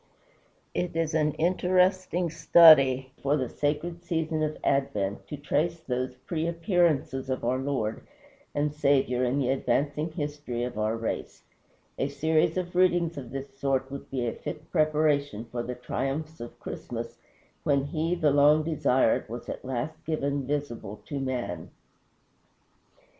It 0.73 0.95
is 0.95 1.13
an 1.13 1.33
interesting 1.33 2.31
study 2.31 3.11
for 3.21 3.37
the 3.37 3.47
sacred 3.47 4.03
season 4.03 4.41
of 4.41 4.57
Advent 4.63 5.27
to 5.27 5.37
trace 5.37 5.79
those 5.79 6.15
pre 6.25 6.47
appearances 6.47 7.29
of 7.29 7.45
our 7.45 7.59
Lord 7.59 8.01
and 8.55 8.73
Saviour 8.73 9.23
in 9.23 9.37
the 9.37 9.49
advancing 9.49 10.11
history 10.11 10.63
of 10.63 10.75
our 10.79 10.97
race. 10.97 11.43
A 11.99 12.07
series 12.07 12.57
of 12.57 12.75
readings 12.75 13.15
of 13.15 13.29
this 13.29 13.55
sort 13.59 13.91
would 13.91 14.09
be 14.09 14.25
a 14.25 14.33
fit 14.33 14.71
preparation 14.71 15.45
for 15.45 15.61
the 15.61 15.75
triumphs 15.75 16.39
of 16.39 16.59
Christmas, 16.59 17.19
when 17.61 17.85
he, 17.85 18.15
the 18.15 18.31
long 18.31 18.63
desired, 18.63 19.29
was 19.29 19.49
at 19.49 19.63
last 19.63 20.03
given 20.03 20.47
visible 20.47 20.99
to 21.05 21.19
man. 21.19 21.69